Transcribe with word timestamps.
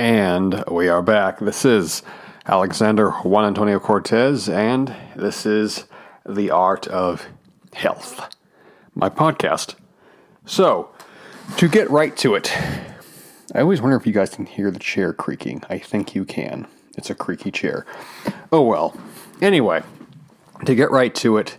And 0.00 0.64
we 0.70 0.88
are 0.88 1.02
back. 1.02 1.40
This 1.40 1.66
is 1.66 2.02
Alexander 2.46 3.10
Juan 3.10 3.44
Antonio 3.44 3.78
Cortez, 3.78 4.48
and 4.48 4.96
this 5.14 5.44
is 5.44 5.84
The 6.26 6.50
Art 6.50 6.86
of 6.86 7.26
Health, 7.74 8.34
my 8.94 9.10
podcast. 9.10 9.74
So, 10.46 10.88
to 11.58 11.68
get 11.68 11.90
right 11.90 12.16
to 12.16 12.34
it, 12.34 12.50
I 13.54 13.60
always 13.60 13.82
wonder 13.82 13.94
if 13.94 14.06
you 14.06 14.14
guys 14.14 14.30
can 14.30 14.46
hear 14.46 14.70
the 14.70 14.78
chair 14.78 15.12
creaking. 15.12 15.64
I 15.68 15.76
think 15.76 16.14
you 16.14 16.24
can. 16.24 16.66
It's 16.96 17.10
a 17.10 17.14
creaky 17.14 17.50
chair. 17.50 17.84
Oh 18.50 18.62
well. 18.62 18.98
Anyway, 19.42 19.82
to 20.64 20.74
get 20.74 20.90
right 20.90 21.14
to 21.16 21.36
it, 21.36 21.58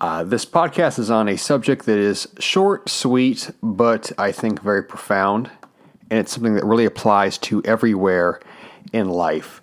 uh, 0.00 0.24
this 0.24 0.44
podcast 0.44 0.98
is 0.98 1.12
on 1.12 1.28
a 1.28 1.36
subject 1.36 1.86
that 1.86 1.98
is 1.98 2.26
short, 2.40 2.88
sweet, 2.88 3.52
but 3.62 4.10
I 4.18 4.32
think 4.32 4.62
very 4.62 4.82
profound. 4.82 5.52
And 6.10 6.18
it's 6.18 6.32
something 6.32 6.54
that 6.54 6.64
really 6.64 6.84
applies 6.84 7.38
to 7.38 7.62
everywhere 7.64 8.40
in 8.92 9.08
life. 9.08 9.60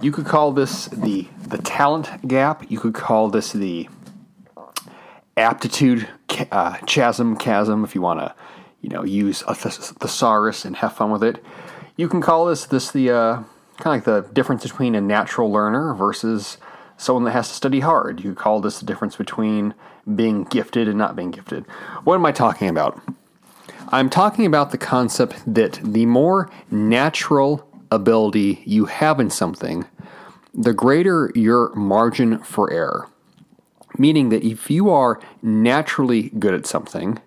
You 0.00 0.10
could 0.10 0.26
call 0.26 0.52
this 0.52 0.86
the, 0.86 1.28
the 1.46 1.58
talent 1.58 2.26
gap. 2.26 2.70
You 2.70 2.80
could 2.80 2.94
call 2.94 3.28
this 3.28 3.52
the 3.52 3.88
aptitude 5.36 6.08
uh, 6.50 6.78
chasm, 6.86 7.36
chasm, 7.36 7.84
if 7.84 7.94
you 7.94 8.00
want 8.00 8.20
to, 8.20 8.34
you 8.80 8.88
know, 8.88 9.04
use 9.04 9.42
a 9.46 9.54
thesaurus 9.54 10.64
and 10.64 10.76
have 10.76 10.94
fun 10.94 11.10
with 11.10 11.22
it. 11.22 11.44
You 11.96 12.08
can 12.08 12.20
call 12.20 12.46
this 12.46 12.66
this 12.66 12.90
the 12.90 13.10
uh, 13.10 13.34
kind 13.78 13.86
of 13.86 13.86
like 13.86 14.04
the 14.04 14.32
difference 14.32 14.62
between 14.62 14.94
a 14.94 15.00
natural 15.00 15.50
learner 15.50 15.94
versus 15.94 16.58
someone 16.96 17.24
that 17.24 17.32
has 17.32 17.48
to 17.48 17.54
study 17.54 17.80
hard. 17.80 18.20
You 18.20 18.30
could 18.30 18.42
call 18.42 18.60
this 18.60 18.80
the 18.80 18.86
difference 18.86 19.16
between 19.16 19.74
being 20.14 20.44
gifted 20.44 20.88
and 20.88 20.98
not 20.98 21.16
being 21.16 21.30
gifted. 21.30 21.64
What 22.04 22.14
am 22.14 22.26
I 22.26 22.32
talking 22.32 22.68
about? 22.68 23.00
I'm 23.92 24.08
talking 24.08 24.46
about 24.46 24.70
the 24.70 24.78
concept 24.78 25.42
that 25.46 25.78
the 25.84 26.06
more 26.06 26.50
natural 26.70 27.68
ability 27.90 28.62
you 28.64 28.86
have 28.86 29.20
in 29.20 29.28
something, 29.28 29.84
the 30.54 30.72
greater 30.72 31.30
your 31.34 31.74
margin 31.74 32.38
for 32.38 32.72
error. 32.72 33.08
Meaning 33.98 34.30
that 34.30 34.42
if 34.42 34.70
you 34.70 34.88
are 34.88 35.20
naturally 35.42 36.30
good 36.30 36.54
at 36.54 36.64
something, 36.64 37.20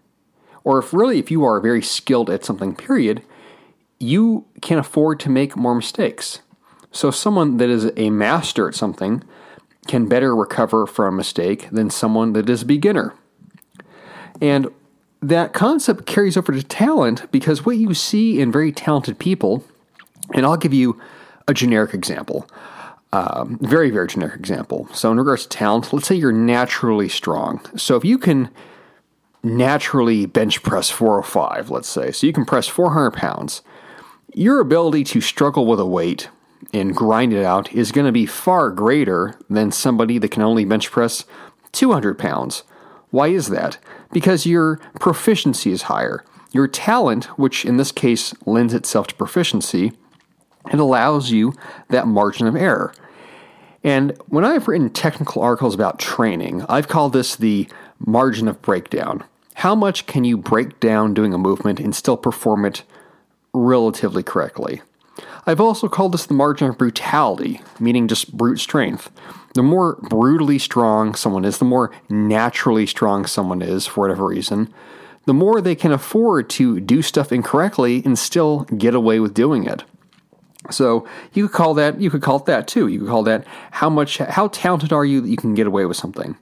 or 0.64 0.80
if 0.80 0.92
really 0.92 1.20
if 1.20 1.30
you 1.30 1.46
are 1.46 1.62
very 1.62 1.84
skilled 1.84 2.32
at 2.32 2.44
something, 2.44 2.76
period, 2.76 3.22
you 4.00 4.46
can 4.64 4.80
afford 4.80 5.20
to 5.20 5.30
make 5.30 5.56
more 5.56 5.76
mistakes. 5.76 6.40
So, 6.92 7.12
someone 7.12 7.58
that 7.58 7.70
is 7.70 7.92
a 7.96 8.10
master 8.10 8.68
at 8.68 8.74
something 8.74 9.24
can 9.86 10.08
better 10.08 10.36
recover 10.36 10.88
from 10.88 11.14
a 11.14 11.18
mistake 11.18 11.70
than 11.70 11.92
someone 11.92 12.34
that 12.34 12.50
is 12.50 12.64
a 12.64 12.66
beginner. 12.66 13.14
And 14.42 14.70
that 15.30 15.54
concept 15.54 16.06
carries 16.06 16.38
over 16.38 16.52
to 16.52 16.62
talent 16.62 17.32
because 17.32 17.66
what 17.66 17.78
you 17.78 17.94
see 17.94 18.40
in 18.40 18.52
very 18.52 18.72
talented 18.72 19.18
people, 19.18 19.64
and 20.34 20.46
I'll 20.46 20.58
give 20.58 20.74
you 20.74 21.00
a 21.48 21.54
generic 21.54 21.94
example, 21.94 22.48
um, 23.12 23.58
very, 23.62 23.90
very 23.90 24.08
generic 24.08 24.36
example. 24.36 24.88
So, 24.94 25.12
in 25.12 25.18
regards 25.18 25.44
to 25.44 25.50
talent, 25.50 25.92
let's 25.94 26.08
say 26.08 26.16
you're 26.16 26.32
naturally 26.32 27.10
strong. 27.10 27.62
So, 27.76 27.96
if 27.96 28.06
you 28.06 28.18
can 28.18 28.50
naturally 29.42 30.26
bench 30.26 30.62
press 30.62 30.90
405, 30.90 31.70
let's 31.70 31.90
say, 31.90 32.12
so 32.12 32.28
you 32.28 32.34
can 32.34 32.46
press 32.46 32.68
400 32.68 33.12
pounds, 33.12 33.62
your 34.34 34.60
ability 34.60 35.04
to 35.06 35.22
struggle 35.22 35.66
with 35.66 35.80
a 35.80 35.86
weight 35.86 36.30
and 36.74 36.96
grind 36.96 37.34
it 37.34 37.44
out 37.44 37.72
is 37.74 37.92
going 37.92 38.06
to 38.06 38.12
be 38.12 38.26
far 38.26 38.70
greater 38.70 39.40
than 39.50 39.72
somebody 39.72 40.18
that 40.18 40.32
can 40.32 40.42
only 40.42 40.66
bench 40.66 40.92
press 40.92 41.26
200 41.72 42.18
pounds. 42.20 42.64
Why 43.12 43.28
is 43.28 43.48
that? 43.48 43.78
Because 44.16 44.46
your 44.46 44.78
proficiency 44.98 45.74
is 45.74 45.84
higher. 45.84 46.24
Your 46.54 46.70
talent, 46.70 47.26
which 47.38 47.66
in 47.66 47.76
this 47.76 47.92
case 47.92 48.34
lends 48.46 48.74
itself 48.74 49.08
to 49.08 49.16
proficiency, 49.16 49.92
it 50.72 50.80
allows 50.80 51.32
you 51.32 51.54
that 51.90 52.08
margin 52.08 52.48
of 52.48 52.56
error. 52.56 52.94
And 53.84 54.18
when 54.28 54.46
I've 54.46 54.70
written 54.70 54.90
technical 54.90 55.42
articles 55.42 55.76
about 55.76 56.00
training, 56.00 56.64
I've 56.70 56.88
called 56.88 57.12
this 57.12 57.36
the 57.36 57.68
margin 58.00 58.48
of 58.48 58.62
breakdown. 58.62 59.26
How 59.56 59.76
much 59.76 60.06
can 60.06 60.24
you 60.24 60.38
break 60.38 60.80
down 60.80 61.14
doing 61.14 61.34
a 61.34 61.38
movement 61.38 61.82
and 61.82 61.94
still 61.94 62.16
perform 62.16 62.64
it 62.64 62.84
relatively 63.54 64.24
correctly? 64.24 64.82
I've 65.46 65.62
also 65.62 65.88
called 65.88 66.14
this 66.14 66.26
the 66.26 66.34
margin 66.34 66.68
of 66.68 66.78
brutality, 66.78 67.62
meaning 67.80 68.08
just 68.08 68.36
brute 68.36 68.60
strength. 68.60 69.12
The 69.54 69.64
more 69.64 69.98
brutally 70.10 70.60
strong 70.60 71.16
someone 71.16 71.46
is, 71.46 71.60
the 71.60 71.66
more 71.66 71.92
naturally 72.10 72.86
strong 72.86 73.26
someone 73.26 73.62
is 73.62 73.88
for 73.88 74.02
whatever 74.02 74.26
reason, 74.26 74.74
the 75.26 75.34
more 75.34 75.62
they 75.62 75.76
can 75.76 75.92
afford 75.92 76.50
to 76.52 76.80
do 76.80 77.02
stuff 77.02 77.32
incorrectly 77.32 78.02
and 78.06 78.18
still 78.20 78.62
get 78.64 78.94
away 78.94 79.20
with 79.20 79.34
doing 79.34 79.66
it. 79.66 79.84
So 80.72 81.08
you 81.34 81.48
could 81.48 81.56
call 81.56 81.74
that 81.76 82.02
you 82.02 82.10
could 82.10 82.22
call 82.22 82.38
it 82.38 82.46
that 82.46 82.68
too. 82.68 82.88
You 82.88 83.00
could 83.00 83.10
call 83.10 83.24
that 83.24 83.46
how 83.72 83.90
much 83.90 84.18
how 84.18 84.48
talented 84.50 84.92
are 84.92 85.06
you 85.06 85.22
that 85.22 85.30
you 85.30 85.38
can 85.38 85.54
get 85.54 85.68
away 85.68 85.86
with 85.86 85.98
something? 85.98 86.36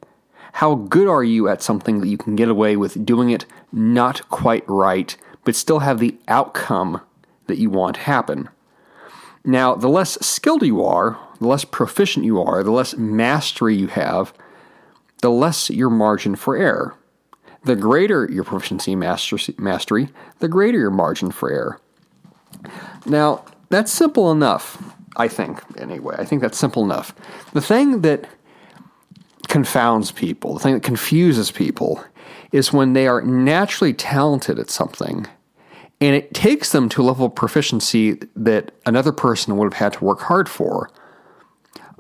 How 0.54 0.76
good 0.76 1.08
are 1.08 1.24
you 1.24 1.50
at 1.50 1.62
something 1.62 2.00
that 2.00 2.08
you 2.08 2.18
can 2.18 2.36
get 2.36 2.48
away 2.48 2.78
with 2.78 3.06
doing 3.06 3.32
it 3.32 3.46
not 3.72 4.28
quite 4.30 4.64
right, 4.68 5.16
but 5.44 5.56
still 5.56 5.80
have 5.80 6.00
the 6.00 6.16
outcome 6.28 7.02
that 7.48 7.58
you 7.58 7.70
want 7.70 7.98
happen? 7.98 8.50
Now, 9.46 9.76
the 9.76 9.90
less 9.90 10.18
skilled 10.26 10.64
you 10.64 10.84
are, 10.84 11.18
the 11.40 11.48
less 11.48 11.66
proficient 11.66 12.26
you 12.26 12.42
are, 12.42 12.64
the 12.64 12.72
less 12.72 12.96
mastery 12.96 13.76
you 13.76 13.88
have, 13.88 14.34
the 15.22 15.32
less 15.32 15.70
your 15.70 15.90
margin 15.90 16.36
for 16.36 16.56
error. 16.56 16.96
The 17.66 17.76
greater 17.76 18.30
your 18.30 18.44
proficiency 18.44 18.96
mastery, 18.96 20.10
the 20.40 20.48
greater 20.50 20.78
your 20.78 20.92
margin 20.92 21.32
for 21.32 21.50
error. 21.50 21.80
Now, 23.06 23.46
that's 23.70 23.92
simple 23.92 24.32
enough, 24.32 24.82
I 25.16 25.30
think, 25.30 25.62
anyway. 25.78 26.16
I 26.18 26.26
think 26.26 26.42
that's 26.42 26.58
simple 26.58 26.84
enough. 26.84 27.16
The 27.54 27.62
thing 27.62 28.02
that 28.02 28.28
confounds 29.48 30.12
people, 30.12 30.56
the 30.56 30.60
thing 30.60 30.74
that 30.74 30.84
confuses 30.84 31.52
people, 31.52 32.04
is 32.52 32.74
when 32.74 32.94
they 32.94 33.08
are 33.08 33.22
naturally 33.22 33.94
talented 33.94 34.60
at 34.60 34.70
something 34.70 35.26
and 36.04 36.18
it 36.18 36.34
takes 36.34 36.74
them 36.74 36.90
to 36.90 37.02
a 37.02 37.06
level 37.06 37.28
of 37.28 37.34
proficiency 37.34 38.20
that 38.36 38.74
another 38.86 39.14
person 39.14 39.56
would 39.56 39.72
have 39.72 39.80
had 39.80 39.94
to 39.94 40.04
work 40.04 40.20
hard 40.24 40.50
for. 40.50 40.90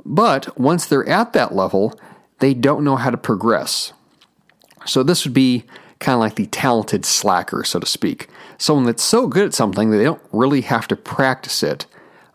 But 0.03 0.59
once 0.59 0.85
they're 0.85 1.07
at 1.07 1.31
that 1.31 1.55
level, 1.55 1.97
they 2.39 2.53
don't 2.53 2.83
know 2.83 2.97
how 2.97 3.11
to 3.11 3.17
progress. 3.17 3.93
So 4.85 5.03
this 5.03 5.23
would 5.23 5.33
be 5.33 5.63
kind 5.99 6.15
of 6.15 6.19
like 6.19 6.35
the 6.35 6.47
talented 6.47 7.05
slacker, 7.05 7.63
so 7.63 7.79
to 7.79 7.85
speak. 7.85 8.27
Someone 8.57 8.85
that's 8.85 9.01
so 9.01 9.25
good 9.25 9.45
at 9.45 9.53
something 9.53 9.89
that 9.91 9.97
they 9.99 10.03
don't 10.03 10.21
really 10.33 10.61
have 10.61 10.85
to 10.89 10.97
practice 10.97 11.63
it. 11.63 11.85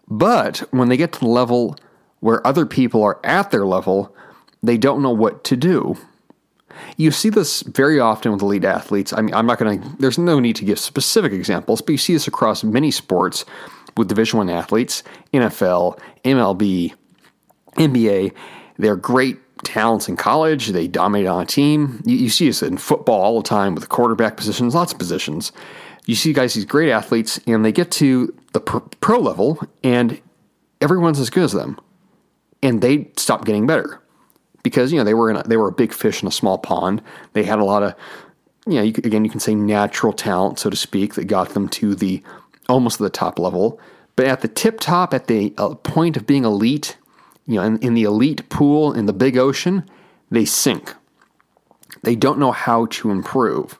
But 0.08 0.60
when 0.70 0.88
they 0.88 0.96
get 0.96 1.12
to 1.12 1.20
the 1.20 1.26
level 1.26 1.76
where 2.20 2.46
other 2.46 2.64
people 2.64 3.02
are 3.02 3.20
at 3.22 3.50
their 3.50 3.66
level, 3.66 4.16
they 4.62 4.78
don't 4.78 5.02
know 5.02 5.10
what 5.10 5.44
to 5.44 5.54
do. 5.54 5.98
You 6.96 7.10
see 7.10 7.30
this 7.30 7.62
very 7.62 8.00
often 8.00 8.32
with 8.32 8.42
elite 8.42 8.64
athletes. 8.64 9.12
I 9.12 9.20
mean, 9.22 9.34
I'm 9.34 9.46
not 9.46 9.58
going 9.58 9.80
to, 9.80 9.96
there's 9.98 10.18
no 10.18 10.40
need 10.40 10.56
to 10.56 10.64
give 10.64 10.78
specific 10.78 11.32
examples, 11.32 11.80
but 11.80 11.92
you 11.92 11.98
see 11.98 12.12
this 12.12 12.28
across 12.28 12.64
many 12.64 12.90
sports 12.90 13.44
with 13.96 14.08
Division 14.08 14.38
One 14.38 14.50
athletes, 14.50 15.02
NFL, 15.32 15.98
MLB, 16.24 16.94
NBA. 17.74 18.32
They're 18.78 18.96
great 18.96 19.38
talents 19.64 20.08
in 20.08 20.16
college. 20.16 20.68
They 20.68 20.86
dominate 20.86 21.26
on 21.26 21.42
a 21.42 21.46
team. 21.46 22.02
You, 22.04 22.16
you 22.16 22.30
see 22.30 22.46
this 22.46 22.62
in 22.62 22.78
football 22.78 23.20
all 23.20 23.42
the 23.42 23.48
time 23.48 23.74
with 23.74 23.88
quarterback 23.88 24.36
positions, 24.36 24.74
lots 24.74 24.92
of 24.92 24.98
positions. 24.98 25.52
You 26.06 26.14
see 26.14 26.32
guys, 26.32 26.54
these 26.54 26.64
great 26.64 26.90
athletes, 26.90 27.40
and 27.46 27.64
they 27.64 27.72
get 27.72 27.90
to 27.92 28.34
the 28.52 28.60
pro 28.60 29.18
level, 29.18 29.60
and 29.84 30.20
everyone's 30.80 31.20
as 31.20 31.28
good 31.28 31.44
as 31.44 31.52
them, 31.52 31.78
and 32.62 32.80
they 32.80 33.10
stop 33.16 33.44
getting 33.44 33.66
better 33.66 34.00
because 34.62 34.92
you 34.92 34.98
know 34.98 35.04
they 35.04 35.14
were 35.14 35.30
a, 35.30 35.42
they 35.46 35.56
were 35.56 35.68
a 35.68 35.72
big 35.72 35.92
fish 35.92 36.22
in 36.22 36.28
a 36.28 36.32
small 36.32 36.58
pond. 36.58 37.02
They 37.32 37.44
had 37.44 37.58
a 37.58 37.64
lot 37.64 37.82
of 37.82 37.94
you 38.66 38.74
know 38.74 38.82
you, 38.82 38.92
again 39.04 39.24
you 39.24 39.30
can 39.30 39.40
say 39.40 39.54
natural 39.54 40.12
talent 40.12 40.58
so 40.58 40.70
to 40.70 40.76
speak 40.76 41.14
that 41.14 41.24
got 41.24 41.50
them 41.50 41.68
to 41.70 41.94
the 41.94 42.22
almost 42.68 42.98
the 42.98 43.10
top 43.10 43.38
level. 43.38 43.80
But 44.16 44.26
at 44.26 44.40
the 44.40 44.48
tip 44.48 44.80
top, 44.80 45.14
at 45.14 45.28
the 45.28 45.54
uh, 45.58 45.74
point 45.76 46.16
of 46.16 46.26
being 46.26 46.44
elite, 46.44 46.96
you 47.46 47.54
know, 47.54 47.62
in, 47.62 47.78
in 47.78 47.94
the 47.94 48.02
elite 48.02 48.48
pool 48.48 48.92
in 48.92 49.06
the 49.06 49.12
big 49.12 49.38
ocean, 49.38 49.88
they 50.30 50.44
sink. 50.44 50.94
They 52.02 52.16
don't 52.16 52.38
know 52.38 52.52
how 52.52 52.86
to 52.86 53.10
improve. 53.10 53.78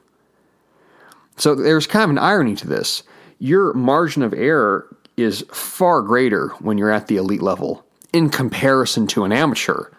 So 1.35 1.55
there's 1.55 1.87
kind 1.87 2.03
of 2.03 2.09
an 2.09 2.17
irony 2.17 2.55
to 2.55 2.67
this. 2.67 3.03
Your 3.37 3.73
margin 3.73 4.23
of 4.23 4.33
error 4.33 4.95
is 5.15 5.45
far 5.51 6.01
greater 6.01 6.49
when 6.59 6.77
you're 6.77 6.91
at 6.91 7.07
the 7.07 7.17
elite 7.17 7.41
level 7.41 7.85
in 8.13 8.29
comparison 8.29 9.07
to 9.07 9.23
an 9.23 9.31
amateur 9.31 9.89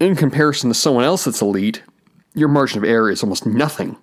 in 0.00 0.16
comparison 0.16 0.70
to 0.70 0.74
someone 0.74 1.04
else 1.04 1.24
that's 1.24 1.42
elite, 1.42 1.82
your 2.34 2.48
margin 2.48 2.78
of 2.78 2.84
error 2.88 3.10
is 3.10 3.22
almost 3.22 3.46
nothing. 3.46 3.96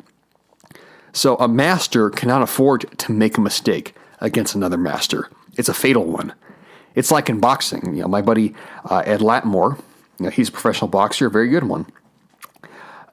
So 1.12 1.36
a 1.38 1.48
master 1.48 2.10
cannot 2.10 2.44
afford 2.44 2.98
to 3.00 3.12
make 3.12 3.38
a 3.38 3.42
mistake 3.42 3.96
against 4.20 4.56
another 4.56 4.78
master. 4.78 5.30
It's 5.58 5.70
a 5.70 5.74
fatal 5.74 6.06
one. 6.06 6.34
It's 6.94 7.12
like 7.12 7.30
in 7.30 7.40
boxing. 7.40 7.96
You 7.96 8.04
know, 8.04 8.08
my 8.08 8.22
buddy 8.22 8.54
uh, 8.86 9.04
Ed 9.06 9.20
Latimore, 9.20 9.78
you 10.20 10.26
know, 10.26 10.30
he's 10.30 10.50
a 10.50 10.52
professional 10.52 10.90
boxer, 10.90 11.28
a 11.28 11.32
very 11.32 11.50
good 11.50 11.64
one. 11.64 11.88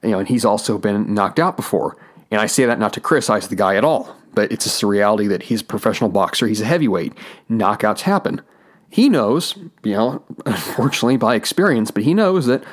You 0.03 0.11
know, 0.11 0.19
and 0.19 0.27
he's 0.27 0.45
also 0.45 0.77
been 0.77 1.13
knocked 1.13 1.39
out 1.39 1.55
before. 1.55 1.97
And 2.29 2.39
I 2.39 2.45
say 2.45 2.65
that 2.65 2.79
not 2.79 2.93
to 2.93 2.99
criticize 2.99 3.47
the 3.47 3.55
guy 3.55 3.75
at 3.75 3.83
all, 3.83 4.15
but 4.33 4.51
it's 4.51 4.65
just 4.65 4.83
a 4.83 4.87
reality 4.87 5.27
that 5.27 5.43
he's 5.43 5.61
a 5.61 5.65
professional 5.65 6.09
boxer. 6.09 6.47
He's 6.47 6.61
a 6.61 6.65
heavyweight. 6.65 7.13
Knockouts 7.49 8.01
happen. 8.01 8.41
He 8.89 9.09
knows, 9.09 9.55
you 9.83 9.93
know, 9.93 10.23
unfortunately 10.45 11.17
by 11.17 11.35
experience, 11.35 11.91
but 11.91 12.03
he 12.03 12.13
knows 12.13 12.45
that, 12.45 12.63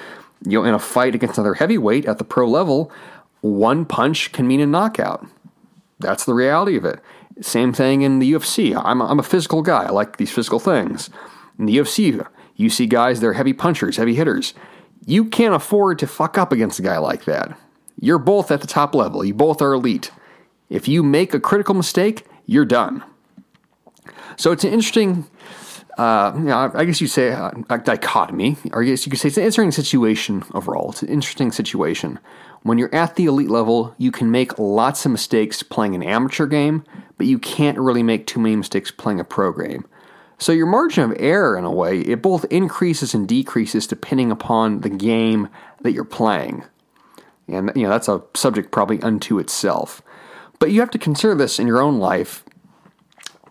you 0.44 0.58
know, 0.58 0.64
in 0.64 0.74
a 0.74 0.78
fight 0.78 1.14
against 1.14 1.38
another 1.38 1.54
heavyweight 1.54 2.06
at 2.06 2.18
the 2.18 2.24
pro 2.24 2.48
level, 2.48 2.92
one 3.40 3.84
punch 3.84 4.32
can 4.32 4.46
mean 4.46 4.60
a 4.60 4.66
knockout. 4.66 5.26
That's 5.98 6.24
the 6.24 6.34
reality 6.34 6.76
of 6.76 6.84
it. 6.84 7.00
Same 7.40 7.72
thing 7.72 8.02
in 8.02 8.18
the 8.18 8.32
UFC. 8.32 8.80
I'm 8.84 9.00
a, 9.00 9.06
I'm 9.06 9.18
a 9.18 9.24
physical 9.24 9.62
guy. 9.62 9.84
I 9.84 9.90
like 9.90 10.16
these 10.16 10.32
physical 10.32 10.60
things. 10.60 11.10
In 11.58 11.66
the 11.66 11.76
UFC, 11.76 12.26
you 12.56 12.70
see 12.70 12.86
guys, 12.86 13.20
they're 13.20 13.32
heavy 13.32 13.52
punchers, 13.52 13.96
heavy 13.96 14.14
hitters. 14.14 14.54
You 15.06 15.24
can't 15.24 15.54
afford 15.54 15.98
to 16.00 16.06
fuck 16.06 16.38
up 16.38 16.52
against 16.52 16.78
a 16.78 16.82
guy 16.82 16.98
like 16.98 17.24
that. 17.24 17.58
You're 18.00 18.18
both 18.18 18.50
at 18.50 18.60
the 18.60 18.66
top 18.66 18.94
level. 18.94 19.24
You 19.24 19.34
both 19.34 19.62
are 19.62 19.72
elite. 19.72 20.10
If 20.68 20.88
you 20.88 21.02
make 21.02 21.34
a 21.34 21.40
critical 21.40 21.74
mistake, 21.74 22.24
you're 22.46 22.64
done. 22.64 23.04
So 24.36 24.52
it's 24.52 24.64
an 24.64 24.72
interesting, 24.72 25.26
uh, 25.98 26.32
you 26.36 26.44
know, 26.44 26.70
I 26.74 26.84
guess 26.84 27.00
you 27.00 27.06
say 27.06 27.32
uh, 27.32 27.50
a 27.68 27.78
dichotomy, 27.78 28.56
or 28.72 28.82
I 28.82 28.86
guess 28.86 29.04
you 29.06 29.10
could 29.10 29.20
say 29.20 29.28
it's 29.28 29.36
an 29.36 29.44
interesting 29.44 29.72
situation 29.72 30.42
overall. 30.54 30.90
It's 30.90 31.02
an 31.02 31.08
interesting 31.08 31.52
situation. 31.52 32.18
When 32.62 32.78
you're 32.78 32.94
at 32.94 33.16
the 33.16 33.26
elite 33.26 33.50
level, 33.50 33.94
you 33.98 34.10
can 34.10 34.30
make 34.30 34.58
lots 34.58 35.04
of 35.04 35.12
mistakes 35.12 35.62
playing 35.62 35.94
an 35.94 36.02
amateur 36.02 36.46
game, 36.46 36.84
but 37.18 37.26
you 37.26 37.38
can't 37.38 37.78
really 37.78 38.02
make 38.02 38.26
too 38.26 38.40
many 38.40 38.56
mistakes 38.56 38.90
playing 38.90 39.20
a 39.20 39.24
pro 39.24 39.52
game. 39.52 39.84
So 40.38 40.50
your 40.50 40.66
margin 40.66 41.04
of 41.04 41.16
error, 41.20 41.56
in 41.56 41.64
a 41.64 41.70
way, 41.70 42.00
it 42.00 42.22
both 42.22 42.44
increases 42.46 43.14
and 43.14 43.28
decreases 43.28 43.86
depending 43.86 44.30
upon 44.32 44.80
the 44.80 44.88
game 44.88 45.48
that 45.82 45.92
you're 45.92 46.04
playing. 46.04 46.64
And 47.48 47.70
you 47.76 47.82
know 47.82 47.90
that's 47.90 48.08
a 48.08 48.22
subject 48.34 48.70
probably 48.70 49.00
unto 49.02 49.38
itself. 49.38 50.02
But 50.58 50.70
you 50.70 50.80
have 50.80 50.90
to 50.92 50.98
consider 50.98 51.34
this 51.34 51.58
in 51.58 51.66
your 51.66 51.80
own 51.80 51.98
life. 51.98 52.44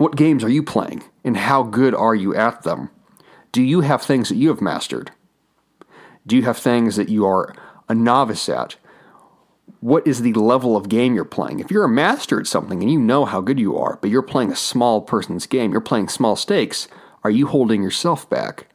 What 0.02 0.16
games 0.16 0.44
are 0.44 0.50
you 0.50 0.64
playing, 0.64 1.04
and 1.24 1.38
how 1.38 1.62
good 1.62 1.94
are 1.94 2.16
you 2.16 2.34
at 2.34 2.64
them? 2.64 2.90
Do 3.52 3.62
you 3.62 3.82
have 3.82 4.02
things 4.02 4.30
that 4.30 4.36
you 4.36 4.50
have 4.50 4.60
mastered? 4.60 5.12
Do 6.26 6.36
you 6.36 6.42
have 6.42 6.58
things 6.58 6.96
that 6.96 7.10
you 7.10 7.24
are 7.28 7.54
a 7.88 7.94
novice 7.94 8.50
at? 8.50 8.78
what 9.80 10.06
is 10.06 10.22
the 10.22 10.34
level 10.34 10.76
of 10.76 10.90
game 10.90 11.14
you're 11.14 11.26
playing. 11.26 11.60
If 11.60 11.72
you're 11.72 11.84
a 11.84 11.90
master 11.90 12.40
at 12.40 12.48
something 12.48 12.82
and 12.82 12.92
you 12.92 13.00
know 13.00 13.26
how 13.26 13.42
good 13.42 13.60
you 13.60 13.78
are, 13.78 13.98
but 14.02 14.10
you're 14.10 14.22
playing 14.22 14.52
a 14.52 14.56
small 14.56 15.02
person's 15.02 15.48
game, 15.48 15.72
you're 15.72 15.82
playing 15.82 16.08
small 16.08 16.36
stakes, 16.36 16.88
are 17.24 17.32
you 17.32 17.48
holding 17.48 17.82
yourself 17.82 18.30
back? 18.30 18.68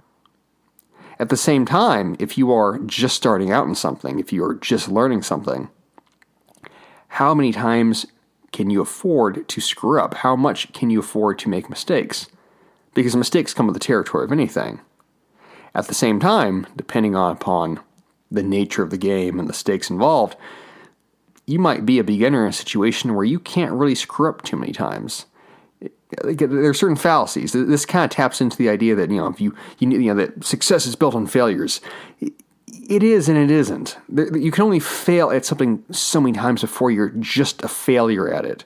At 1.19 1.28
the 1.28 1.37
same 1.37 1.64
time, 1.64 2.17
if 2.19 2.38
you 2.38 2.52
are 2.52 2.78
just 2.78 3.17
starting 3.17 3.50
out 3.50 3.67
in 3.67 3.75
something, 3.75 4.19
if 4.19 4.32
you 4.32 4.44
are 4.44 4.55
just 4.55 4.88
learning 4.88 5.23
something, 5.23 5.69
how 7.08 7.34
many 7.34 7.52
times 7.52 8.06
can 8.56 8.70
you 8.70 8.81
afford 8.81 9.47
to 9.47 9.61
screw 9.61 10.00
up? 10.00 10.14
How 10.14 10.35
much 10.35 10.73
can 10.73 10.88
you 10.88 11.00
afford 11.00 11.38
to 11.41 11.50
make 11.50 11.69
mistakes? 11.69 12.26
Because 12.94 13.14
mistakes 13.14 13.53
come 13.53 13.67
with 13.67 13.75
the 13.75 13.81
territory 13.81 14.25
of 14.25 14.32
anything. 14.32 14.81
At 15.75 15.88
the 15.88 15.94
same 15.94 16.19
time, 16.19 16.67
depending 16.75 17.14
on 17.14 17.32
upon 17.32 17.81
the 18.31 18.43
nature 18.43 18.82
of 18.82 18.88
the 18.88 18.97
game 18.97 19.38
and 19.38 19.47
the 19.47 19.53
stakes 19.53 19.91
involved, 19.91 20.38
you 21.44 21.58
might 21.58 21.85
be 21.85 21.99
a 21.99 22.05
beginner 22.05 22.44
in 22.44 22.49
a 22.49 22.55
situation 22.55 23.14
where 23.14 23.26
you 23.26 23.38
can't 23.38 23.75
really 23.75 23.94
screw 23.94 24.31
up 24.31 24.41
too 24.41 24.56
many 24.56 24.73
times. 24.73 25.26
There 26.25 26.70
are 26.70 26.73
certain 26.73 26.97
fallacies. 26.97 27.52
This 27.52 27.85
kind 27.85 28.06
of 28.06 28.11
taps 28.11 28.41
into 28.41 28.56
the 28.56 28.70
idea 28.70 28.94
that 28.94 29.11
you 29.11 29.19
know 29.19 29.26
if 29.26 29.38
you 29.38 29.55
you, 29.79 29.91
you 29.91 30.14
know 30.14 30.25
that 30.25 30.43
success 30.43 30.87
is 30.87 30.97
built 30.97 31.14
on 31.14 31.26
failures. 31.26 31.82
It 32.88 33.03
is 33.03 33.29
and 33.29 33.37
it 33.37 33.50
isn't. 33.50 33.99
You 34.09 34.50
can 34.53 34.62
only 34.62 34.79
fail 34.79 35.31
at 35.31 35.44
something 35.44 35.83
so 35.91 36.21
many 36.21 36.37
times 36.37 36.61
before 36.61 36.91
you're 36.91 37.09
just 37.19 37.62
a 37.62 37.69
failure 37.69 38.33
at 38.33 38.44
it. 38.44 38.65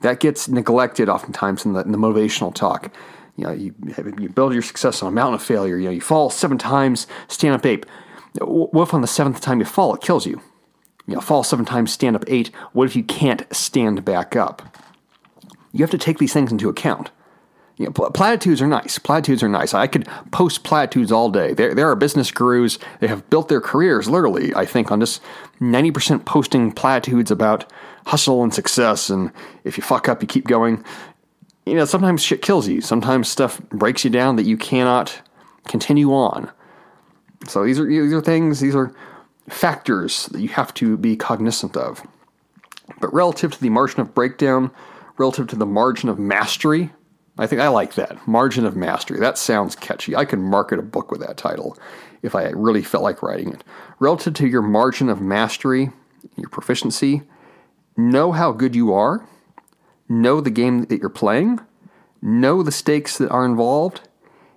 That 0.00 0.18
gets 0.18 0.48
neglected 0.48 1.08
oftentimes 1.08 1.64
in 1.64 1.74
the, 1.74 1.80
in 1.80 1.92
the 1.92 1.98
motivational 1.98 2.52
talk. 2.52 2.92
You 3.36 3.44
know, 3.44 3.52
you, 3.52 3.74
you 4.18 4.28
build 4.28 4.52
your 4.52 4.62
success 4.62 5.02
on 5.02 5.08
a 5.08 5.12
mountain 5.12 5.34
of 5.34 5.42
failure. 5.42 5.78
You 5.78 5.86
know, 5.86 5.92
you 5.92 6.00
fall 6.00 6.30
seven 6.30 6.58
times, 6.58 7.06
stand 7.28 7.54
up 7.54 7.64
eight. 7.64 7.86
What 8.40 8.88
if 8.88 8.94
on 8.94 9.02
the 9.02 9.06
seventh 9.06 9.40
time 9.40 9.60
you 9.60 9.64
fall, 9.64 9.94
it 9.94 10.00
kills 10.00 10.26
you? 10.26 10.42
You 11.06 11.14
know, 11.14 11.20
fall 11.20 11.44
seven 11.44 11.64
times, 11.64 11.92
stand 11.92 12.16
up 12.16 12.24
eight. 12.26 12.48
What 12.72 12.86
if 12.86 12.96
you 12.96 13.04
can't 13.04 13.46
stand 13.54 14.04
back 14.04 14.34
up? 14.34 14.76
You 15.72 15.80
have 15.80 15.90
to 15.90 15.98
take 15.98 16.18
these 16.18 16.32
things 16.32 16.50
into 16.50 16.68
account. 16.68 17.10
You 17.82 17.88
know, 17.88 18.10
platitudes 18.10 18.62
are 18.62 18.68
nice. 18.68 18.98
Platitudes 19.00 19.42
are 19.42 19.48
nice. 19.48 19.74
I 19.74 19.88
could 19.88 20.06
post 20.30 20.62
platitudes 20.62 21.10
all 21.10 21.30
day. 21.30 21.52
There, 21.52 21.74
there 21.74 21.90
are 21.90 21.96
business 21.96 22.30
gurus. 22.30 22.78
They 23.00 23.08
have 23.08 23.28
built 23.28 23.48
their 23.48 23.60
careers, 23.60 24.08
literally, 24.08 24.54
I 24.54 24.64
think, 24.66 24.92
on 24.92 25.00
just 25.00 25.20
90% 25.60 26.24
posting 26.24 26.70
platitudes 26.70 27.32
about 27.32 27.70
hustle 28.06 28.44
and 28.44 28.54
success. 28.54 29.10
And 29.10 29.32
if 29.64 29.76
you 29.76 29.82
fuck 29.82 30.08
up, 30.08 30.22
you 30.22 30.28
keep 30.28 30.46
going. 30.46 30.84
You 31.66 31.74
know, 31.74 31.84
sometimes 31.84 32.22
shit 32.22 32.40
kills 32.40 32.68
you. 32.68 32.80
Sometimes 32.80 33.28
stuff 33.28 33.60
breaks 33.70 34.04
you 34.04 34.10
down 34.10 34.36
that 34.36 34.46
you 34.46 34.56
cannot 34.56 35.20
continue 35.66 36.12
on. 36.12 36.50
So 37.48 37.64
these 37.64 37.80
are 37.80 37.86
these 37.86 38.12
are 38.12 38.20
things. 38.20 38.60
These 38.60 38.76
are 38.76 38.94
factors 39.48 40.26
that 40.26 40.40
you 40.40 40.50
have 40.50 40.72
to 40.74 40.96
be 40.96 41.16
cognizant 41.16 41.76
of. 41.76 42.06
But 43.00 43.12
relative 43.12 43.52
to 43.52 43.60
the 43.60 43.70
margin 43.70 44.00
of 44.00 44.14
breakdown, 44.14 44.70
relative 45.18 45.48
to 45.48 45.56
the 45.56 45.66
margin 45.66 46.08
of 46.08 46.18
mastery, 46.20 46.92
I 47.42 47.46
think 47.46 47.60
I 47.60 47.68
like 47.68 47.94
that. 47.94 48.26
Margin 48.28 48.64
of 48.64 48.76
mastery. 48.76 49.18
That 49.18 49.36
sounds 49.36 49.74
catchy. 49.74 50.14
I 50.14 50.24
could 50.24 50.38
market 50.38 50.78
a 50.78 50.82
book 50.82 51.10
with 51.10 51.20
that 51.20 51.36
title 51.36 51.76
if 52.22 52.36
I 52.36 52.44
really 52.50 52.82
felt 52.82 53.02
like 53.02 53.22
writing 53.22 53.52
it. 53.52 53.64
Relative 53.98 54.34
to 54.34 54.46
your 54.46 54.62
margin 54.62 55.08
of 55.08 55.20
mastery, 55.20 55.90
your 56.36 56.48
proficiency, 56.48 57.22
know 57.96 58.30
how 58.30 58.52
good 58.52 58.76
you 58.76 58.92
are, 58.92 59.26
know 60.08 60.40
the 60.40 60.50
game 60.50 60.84
that 60.84 61.00
you're 61.00 61.08
playing, 61.08 61.58
know 62.20 62.62
the 62.62 62.70
stakes 62.70 63.18
that 63.18 63.30
are 63.30 63.44
involved, 63.44 64.02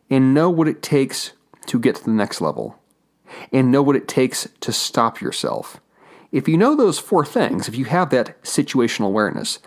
and 0.09 0.35
know 0.35 0.51
what 0.51 0.67
it 0.67 0.83
takes 0.83 1.31
to 1.65 1.79
get 1.79 1.95
to 1.95 2.03
the 2.03 2.11
next 2.11 2.39
level 2.39 2.79
and 3.51 3.71
know 3.71 3.81
what 3.81 3.95
it 3.95 4.07
takes 4.07 4.47
to 4.61 4.71
stop 4.71 5.21
yourself. 5.21 5.81
If 6.31 6.47
you 6.47 6.55
know 6.55 6.75
those 6.75 6.99
four 6.99 7.25
things, 7.25 7.67
if 7.67 7.75
you 7.75 7.85
have 7.85 8.11
that 8.11 8.39
situational 8.43 9.07
awareness 9.07 9.57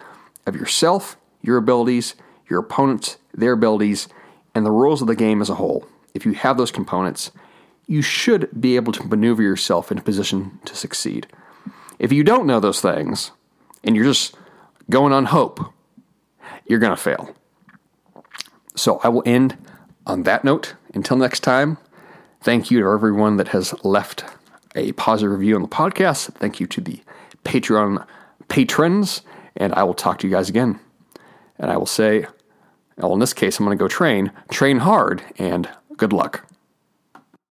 of 0.46 0.54
yourself, 0.54 1.16
your 1.42 1.56
abilities, 1.56 2.14
your 2.48 2.60
opponents, 2.60 3.18
their 3.32 3.52
abilities, 3.52 4.08
and 4.54 4.64
the 4.64 4.70
rules 4.70 5.00
of 5.00 5.08
the 5.08 5.16
game 5.16 5.40
as 5.40 5.50
a 5.50 5.54
whole, 5.54 5.86
if 6.14 6.24
you 6.24 6.32
have 6.32 6.56
those 6.56 6.70
components, 6.70 7.30
you 7.86 8.02
should 8.02 8.48
be 8.60 8.76
able 8.76 8.92
to 8.92 9.04
maneuver 9.04 9.42
yourself 9.42 9.90
in 9.90 9.98
a 9.98 10.02
position 10.02 10.58
to 10.64 10.74
succeed. 10.74 11.26
If 11.98 12.12
you 12.12 12.24
don't 12.24 12.46
know 12.46 12.60
those 12.60 12.80
things 12.80 13.30
and 13.84 13.96
you're 13.96 14.04
just 14.04 14.36
going 14.90 15.12
on 15.12 15.26
hope, 15.26 15.60
you're 16.66 16.78
going 16.78 16.94
to 16.94 17.02
fail. 17.02 17.34
So 18.76 19.00
I 19.02 19.08
will 19.08 19.22
end 19.24 19.56
on 20.06 20.24
that 20.24 20.44
note. 20.44 20.74
Until 20.94 21.16
next 21.16 21.40
time, 21.40 21.78
Thank 22.40 22.70
you 22.70 22.80
to 22.80 22.88
everyone 22.88 23.36
that 23.38 23.48
has 23.48 23.74
left 23.84 24.24
a 24.76 24.92
positive 24.92 25.32
review 25.32 25.56
on 25.56 25.62
the 25.62 25.68
podcast. 25.68 26.32
Thank 26.34 26.60
you 26.60 26.68
to 26.68 26.80
the 26.80 27.02
Patreon 27.44 28.06
patrons, 28.46 29.22
and 29.56 29.74
I 29.74 29.82
will 29.82 29.94
talk 29.94 30.20
to 30.20 30.26
you 30.26 30.32
guys 30.32 30.48
again. 30.48 30.78
And 31.58 31.70
I 31.70 31.76
will 31.76 31.86
say, 31.86 32.26
well, 32.98 33.12
in 33.12 33.20
this 33.20 33.32
case, 33.32 33.58
I'm 33.58 33.64
going 33.64 33.76
to 33.76 33.82
go 33.82 33.88
train, 33.88 34.32
train 34.50 34.78
hard, 34.78 35.22
and 35.38 35.68
good 35.96 36.12
luck. 36.12 36.47